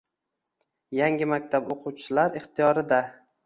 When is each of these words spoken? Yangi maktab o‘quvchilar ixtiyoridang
Yangi 1.01 1.29
maktab 1.33 1.71
o‘quvchilar 1.77 2.43
ixtiyoridang 2.43 3.17